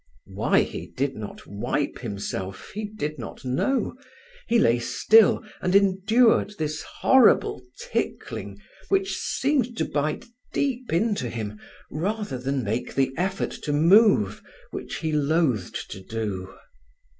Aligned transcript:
Why 0.33 0.61
he 0.63 0.87
did 0.87 1.15
not 1.15 1.45
wipe 1.45 1.99
himself 1.99 2.71
he 2.73 2.85
did 2.85 3.19
not 3.19 3.45
know. 3.45 3.95
He 4.47 4.57
lay 4.57 4.79
still 4.79 5.43
and 5.61 5.75
endured 5.75 6.55
this 6.57 6.81
horrible 6.81 7.61
tickling, 7.79 8.57
which 8.89 9.15
seemed 9.15 9.77
to 9.77 9.85
bite 9.85 10.25
deep 10.53 10.91
into 10.91 11.29
him, 11.29 11.59
rather 11.91 12.39
than 12.39 12.63
make 12.63 12.95
the 12.95 13.13
effort 13.15 13.51
to 13.61 13.71
move, 13.73 14.41
which 14.71 14.95
he 14.95 15.11
loathed 15.11 15.77
to 15.91 16.01
do. 16.03 16.51